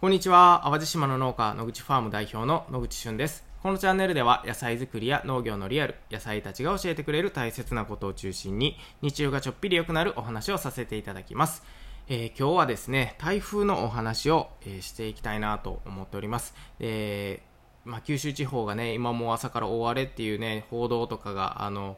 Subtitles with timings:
[0.00, 0.60] こんにちは。
[0.62, 3.44] 淡路島の農家、野口ファーム代表の野口俊です。
[3.64, 11.64] このチャンネルでは野菜作りや農業のリアル、野菜たちが教えてくれる大切なことを中心に日中がちょっぴり良くなるお話をさせていただきます。
[12.06, 16.54] えー、今日はですね、台風のお話を、えー、していきたいなと思っております。
[16.78, 21.96] えー、まあ、九州地方がね、今も朝から大荒れっていうね、報道とかが、あの、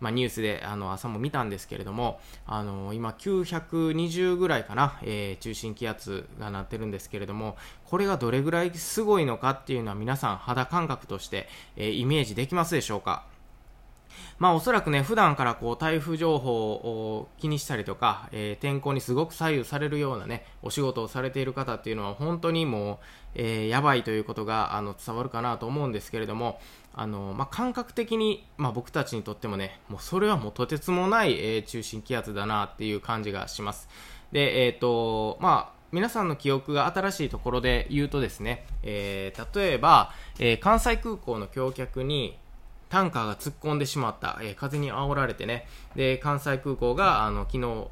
[0.00, 13.24] まあ、ニュースであの朝も見たんですけれども、あの今920ぐらいかな、えー、中心気圧がなってるんですけれども、これがどれぐらいすごいのかっていうのは皆さん肌感覚として、えー、イメージできますでしょうか？
[14.38, 22.98] まあおそらくね、普段からこう台風情報を気にしたりとか、えー、天候にすごく左右されるようなね、お仕事をされている方っていうのは本当にもう、
[23.34, 26.60] えー、やばいということがあの伝わるかなと思うんですけれども、
[26.94, 33.88] あの、まあ、感覚的に、まあ、僕たちにとってもね、もうそれはもうとてつもない、えー、中心気圧だなっていう感じがします。
[34.32, 42.36] で、えっ、ー、と、まあ、皆さんの記憶が新しいところで言うとですね、えー、例えば、えー、関西空港の橋脚に
[42.96, 45.66] タンカーが突っ込んでしまった、えー、風に煽られてね、
[45.96, 47.88] で、関西空港が、あの、昨日、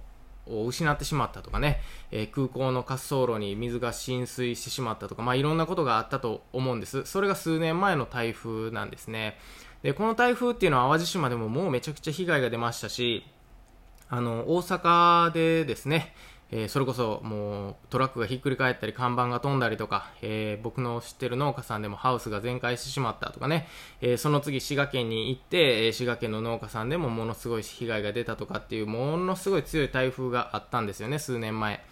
[0.47, 1.81] を失ってしまったとかね、
[2.11, 7.05] えー、空港の滑走路に水が浸水してしまったとか、まあ、いろんなことがあったと思うんです。
[7.05, 9.39] それが数年前の台風なんですね。
[9.83, 13.25] で、この台風っていうのは淡路島でももうめちゃくちゃ被害が出ましたし、
[14.09, 16.15] あの、大阪でですね、
[16.57, 23.67] えー、それこそもうトラックがひっくり返ったり看板が飛んだりとか、えー、僕の知ってる農家さんでもハウスが全壊してしまったとかね、
[24.01, 31.85] えー、その次滋賀県に行って、え滋賀県の農家さんでもものすごい被害が出たとかっていうものすごい強い台風があったんですよね、数年前。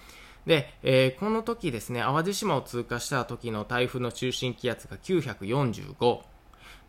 [0.47, 6.32] で、えこの時ですね、淡路島を通過した時の台風の中心気圧が945。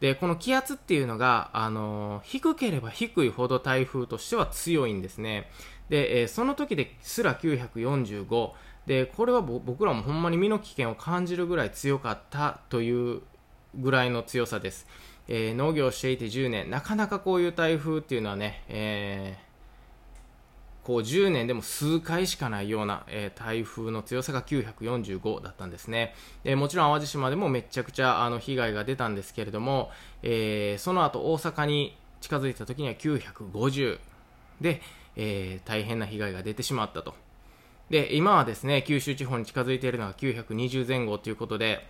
[0.03, 5.49] で、この気圧っていうのが、あの低ければ低いほど台風としては強いんですね。
[5.87, 8.51] で、えー、その時ですら945
[8.85, 13.21] でこれは僕らもほんまに身の危険を感じるぐらい強かったという
[13.75, 14.87] ぐらいの強さです、
[15.29, 19.52] えー、農業をしていて10年なかなかこういう台風っていうのはね、えー、
[20.83, 26.13] こう10年でも数回しかないような、えー、台風の強さが945だったんですね、
[26.43, 33.99] えー、もちろん淡路島でもめちゃくちゃあの被害が出たんですけれども、えー、その後大阪に近づいた時には950
[34.61, 34.81] で、
[35.15, 37.13] え、大変な被害が出てしまったと。
[37.89, 41.85] で、今はですね、九州地方に近づいているのが920前後ということで、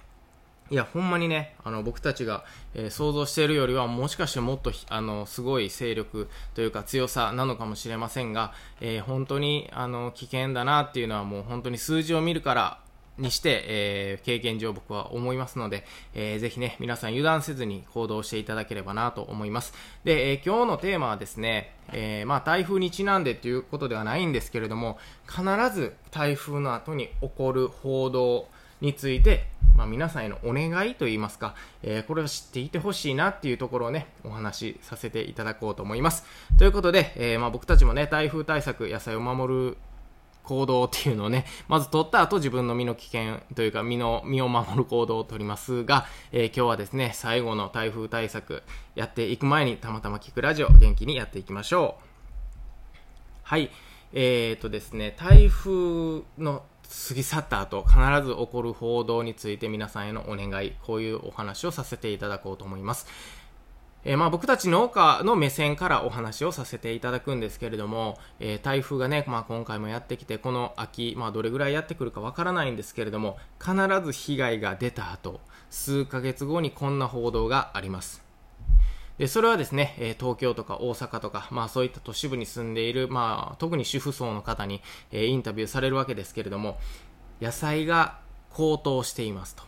[0.73, 12.79] いや、ほんまにね、あの、僕たちが、えー、想像しているよりは、もしかしてもっと、あの、すごい勢力というか強さなのかもしれませんが、えー、本当に、あの、危険だなっていうのはもう本当に数字を見るから
[13.19, 15.85] にして、えー、経験上僕は思いますので、
[16.16, 19.75] えー、ぜひね、皆さん油断せずに行動していただければなと思います。
[20.03, 24.97] で、えー、今日のテーマはですね、えー、まあ台風にちなんでということではないんですけれども、
[25.28, 28.47] 必ず台風の後に起こる報道
[28.81, 36.25] について、まあ、皆さんへのお願いといいますか、えー、これを知っていてほしいなっていうところをね、お話しさせていただこうと思います。
[36.57, 39.78] ということで、えー、まあ僕たちもね、台風対策、野菜を守る
[40.44, 48.63] 行動っていうのをね、まず取った後自分の身の危険というか身の、身を守る行動を取りますが、えー、今日はですね、最後の台風対策
[48.95, 52.03] やっていく前にたまたま聞くラジオ元気にやっていきましょう。
[53.44, 53.72] はい。
[54.16, 56.63] えーとですね、台風の
[57.07, 63.07] 過ぎ去った後、必ず起こる報道について皆さんへのお願い、こういうお話をさせていただこうと思います。
[64.05, 75.39] えー、まあ僕たち農家の目線からお話をさせていただくんですけれども、えー、台風がね、まあ今回もやってきて、この秋、まあどれぐらいやってくるかわからないんですけれども、必ず被害が出た後、
[75.69, 78.22] 数ヶ月後にこんな報道があります。
[79.18, 84.81] で、それはですね、え東京とか大阪とか、まあそういった都市部に住んでいる、まあ特に主婦層の方に、
[85.12, 86.78] えインタビューされるわけですけれども、
[87.41, 88.19] 野菜が
[88.50, 89.63] 高騰していますと。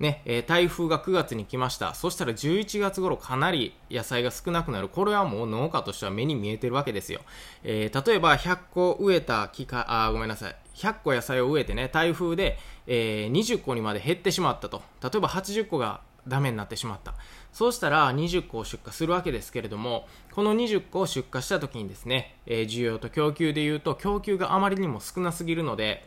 [0.00, 1.92] ね、え、台風が9月に来ました。
[1.92, 4.88] そしたら11月頃かなり野菜が少なくなる。
[4.88, 7.20] これはもう農家としては目に見えてるわけですよ。
[7.62, 10.56] えー、例えば100個植えた木か、あ、ごめんなさい。
[10.74, 14.82] 100個野菜を植えてね、台風で、えー、20個にまで減ってしまったと。
[15.02, 17.14] 例えば80個がダメになってしまった。
[17.52, 26.06] そうしたら20個を出荷するわけですけれども、この20個を出荷した時にですね、えー、需要と供給で言うと、供給があまりにも少なすぎるので、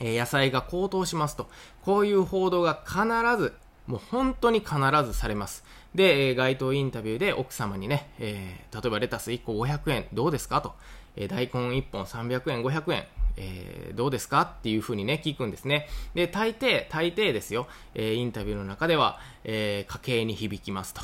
[0.00, 1.48] え野菜が高騰しますと、
[1.82, 3.02] こういう報道が必
[3.38, 3.54] ず、
[3.86, 5.64] もう本当に必ずされます。
[5.94, 10.74] で、え街頭インタビューで奥様にね、え、例えばレタス1個500円どうですかと、
[11.16, 13.04] え、大根1本300円、500円、
[13.36, 14.42] えー、どうですか？
[14.42, 15.88] っていうふうにね、聞くんですね。
[16.14, 21.02] で、大抵、大抵ですよ、えインタビューの中では、え家計に響きますと。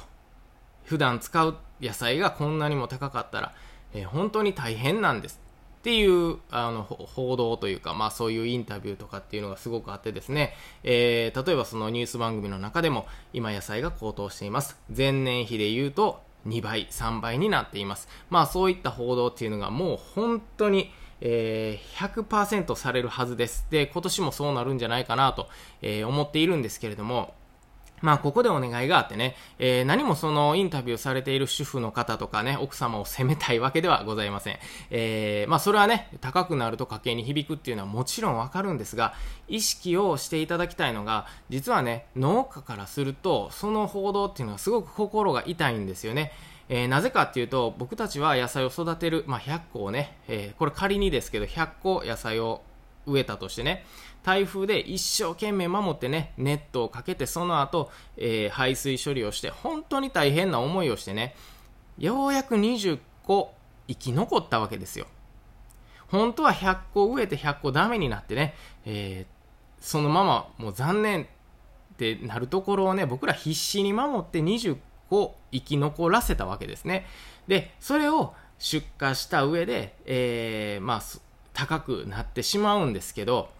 [0.85, 3.55] 普段使う野菜がこんなにも高かったら、
[3.95, 5.41] え本当に大変なんです。
[5.43, 5.49] って
[5.79, 10.53] っていうあの報道というか、まあ、そういうインタビューとかっていうのがすごくあってですね、
[10.83, 23.67] えー、例えばそのニュース番組の中でも今野菜が高騰しています前年比で言うと2倍3倍になっていますまあそういった報道っていうのがもう本当にえー、100%されるはずです。
[23.70, 25.49] で、今年もそうなるんじゃないかなと、
[25.82, 27.35] えー、思っているんですけれども、
[28.00, 34.59] まあ、ここでお願いがあってね、えー、何もそのインタビューされている主婦の方とかね、奥様を責めたいわけではございません。
[34.91, 39.14] えー、まあ、それはね、高くなると家計に響くっていうのはもちろんわかるんですが、
[39.49, 46.32] 意識をしていただきたいのが、実はね、農家からすると、その報道っていうのはすごく心が痛いんですよね。
[46.69, 52.62] えー、なぜかっていうと、僕たちは野菜を育てる、まあ、100個をね、えこれ仮にですけど、100個野菜を
[53.06, 53.85] 植えたとしてね、
[54.23, 61.35] 台風で一生懸命守ってね、ネットをかけて、その後、えー、排水処理をして、本当に大変な思いをしてね、
[61.97, 63.55] ようやく20個
[63.88, 65.06] 生き残ったわけですよ。
[66.09, 68.55] 本当は100個植えて100個ダメになってね、
[68.85, 71.26] えー、そのままもう残念っ
[71.97, 74.76] てなるところをね、僕ら必死に守って20
[75.11, 77.07] を生き残らせたわけですね。
[77.47, 81.03] で、それを出荷した上で、えー、まあ、
[81.53, 83.51] 高くなってしまうんですけど、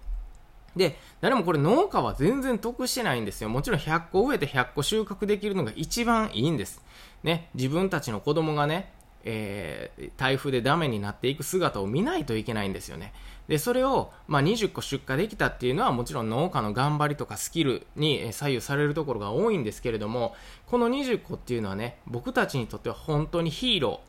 [0.77, 3.49] で、誰もこれ農家は全然得してないんですよ。
[3.49, 6.83] もちろん100個植えて100個収穫できるのが一番いいんです。
[7.23, 8.93] ね、自分たちの子供がね、
[9.25, 13.13] えー、台風でダメになっていく姿を見ないといけないんですよね。
[13.49, 20.35] で、それを、まあ、20個出荷できたっていうのはもちろん農家の頑張りとかスキルに左右されるところが多いんですけれども、
[20.67, 24.09] この20個っていうのはね、僕たちにとっては本当にヒーロー、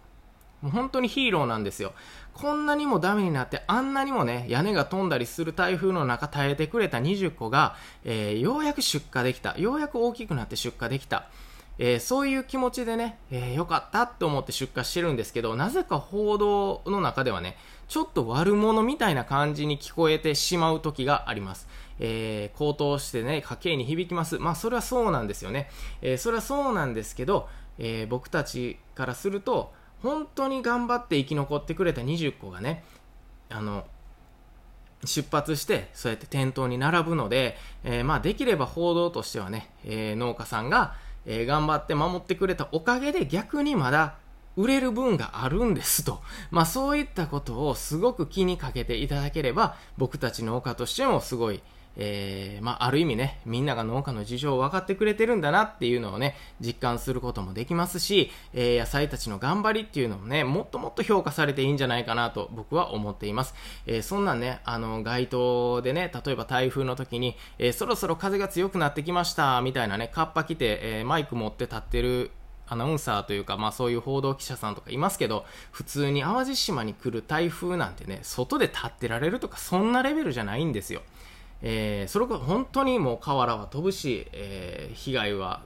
[0.70, 1.94] 本当にヒーローなんですよ。
[2.34, 9.58] こんなにもダメになって、あんなにもね、屋根が飛んだりする台風の中耐えてくれた20個が、えー、ようやく出荷できた。
[9.58, 11.30] ようやく大きくなって出荷できた。
[11.82, 21.70] えー、そういう気持ちでね、えー、よかったって思って出荷してるんですけど、なぜか報道の中ではね、ちょっと悪者みたいな感じに聞こえてしまう時があります。
[22.00, 24.40] えー、高騰してね、家計に響きます。
[24.40, 25.70] まあ、それはそうなんですよね。
[26.02, 27.48] えー、それはそうなんですけど、
[27.78, 29.74] えー、僕たちからすると、
[30.04, 32.84] 本当に頑張って生き残ってくれた20個がね、
[33.50, 33.86] あの、
[35.06, 40.96] 出発してそうやって店頭に並ぶので、えー、まあできれば報道としてはね、えー、農家さんが、
[41.32, 44.16] えー、頑張って守ってくれたおかげで逆にまだ
[44.58, 46.22] 売れる分があるんですと。
[46.50, 51.62] まあそういったことをすごく気にかけていただければ僕たち農家としてもすごい
[51.98, 63.54] えー、まあ、ある意味ね、みんなが農家の事情を分かってくれてるんだなっていうのをね、実感することもできますし、えー、野菜たちの頑張りっていうのもね、もっともっと評価されていいんじゃないかなと僕は思っています。
[63.86, 72.32] えー、そんなんね、あの、街頭でね、例えば台風の時に、えそろそろ風が強くなってきました、みたいなね、カッパ着て、えマイク持って立ってる
[72.70, 81.02] アナウンサーというか、まあそういう報道記者さんとかいますけど、普通に淡路島に来る台風なんてね、外で立ってられるとか、そんなレベルじゃないんですよ。
[81.62, 85.64] えー、それこそ本当にもう瓦は飛ぶし、えー、被害は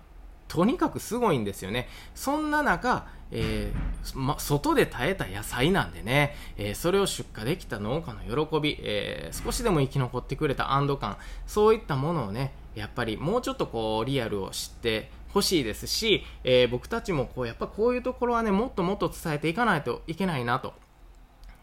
[0.48, 1.88] とにかくすごいんですよね。
[2.14, 11.18] そんな中、えー、ま、外で耐えた野菜なんでね、えー、それを出荷できた農家の喜び、えー、少しでも生き残ってくれた安堵感、
[11.48, 20.74] そういったものをね、やっぱりもうちょっとこうリアルを知ってほしいですし、え僕たちもこうやっぱこういうところはね、もっともっと伝えていかないといけないなと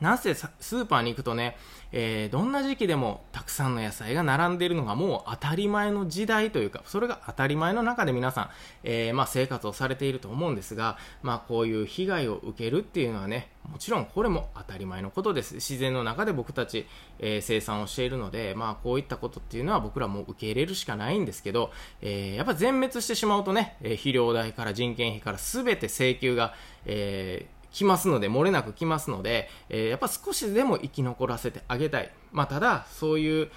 [0.00, 1.56] なぜスーパーに行くとね、
[1.92, 8.50] えー、どんな時期でもたくさんの野菜が並んでいるのがもう当たり前の時代というか、それが当たり前の中で皆さん、
[8.84, 15.56] えー、まあ、生活をされていると思うんですが、まあ、こういう被害を受けるっていうのはね、もちろんこれも当たり前のことです。
[15.56, 16.86] 自然の中で僕たち、
[17.18, 26.54] えー、生産をしているので、まあ、こういったことっていうのは僕らも受け入れるしかないんですけど、えやっぱ全滅してしまうとね、え肥料代から人件費から全て請求が、
[26.86, 32.10] えー来ますので、漏れなく来ますので、えー、やっぱ少しでも生き残らせてあげたい。
[32.32, 33.50] まあ、ただ、そういう、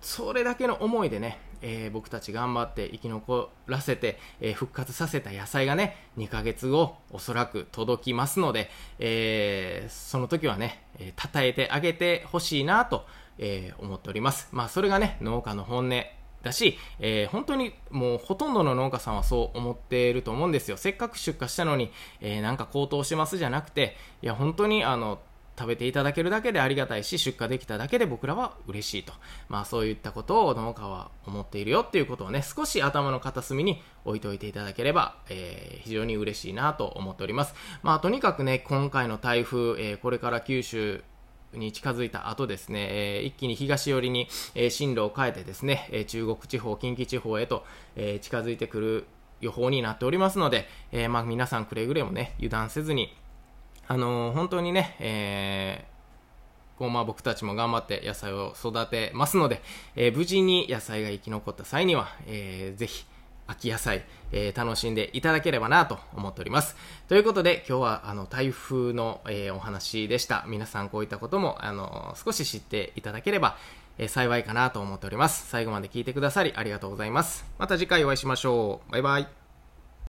[0.00, 13.06] それだけの思いでね、えー、僕たち頑張って生き残らせて、えー、復活させた野菜がね、2ヶ月後、おそらく届きますので、えー、その時はね、えー、称えてあげてほしいなと、
[13.38, 14.48] え、思っております。
[14.52, 16.04] まあ、それがね、農家の本音、
[16.42, 20.76] だし、えー、本当にもうほとんどの農家さんはそう思っていると思うんですよ。
[20.76, 25.20] せっかく出荷したのに、えー、なんか高騰してますじゃなくて、いや、本当にあの、
[25.58, 29.12] 食べていただけるだけでありがたいし、出荷できただけで僕らは嬉しいと。
[29.48, 37.54] まあそういったことを農家は思っているよっていうことをね、少し頭の片隅に置いといていただければ、えー、非常に嬉しいなと思っております。
[37.82, 41.04] まあとにかくね、今回の台風、えー、これから九州、
[41.52, 47.64] に近づいた後ですね、え、一気に東寄りに、え、進路を変えてですね、え、中国地方、近畿地方へと、
[47.96, 49.06] え近づいてくる
[49.40, 53.16] 予報になっておりますので、えまあ、皆さんくれぐれもね、油断せずに、
[53.88, 55.84] あの本当にね、え
[56.78, 59.62] こうまあ僕たちも頑張って野菜を育てますので、
[59.94, 63.04] えー無事に野菜が生き残った際には、えーぜひ
[63.46, 66.76] 秋野菜、えー楽しんでいただければなと思っております。
[67.08, 70.44] ということで今日はあの台風の、えーお話でした。
[70.46, 73.56] 皆さんこういったこともあの少し知っていただければ、
[73.98, 75.48] えー幸いかなと思っております。
[75.48, 77.44] 最後まで聞いてくださりありがとうございます。
[77.58, 78.92] また次回お会いしましょう。
[78.92, 79.41] バイバイ。